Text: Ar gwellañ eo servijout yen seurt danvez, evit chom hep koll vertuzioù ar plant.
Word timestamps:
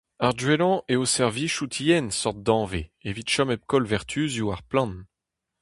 Ar 0.25 0.33
gwellañ 0.39 0.75
eo 0.93 1.03
servijout 1.15 1.75
yen 1.85 2.07
seurt 2.19 2.39
danvez, 2.47 2.89
evit 3.07 3.31
chom 3.33 3.51
hep 3.51 3.63
koll 3.71 3.89
vertuzioù 3.93 4.47
ar 4.55 4.63
plant. 4.69 4.99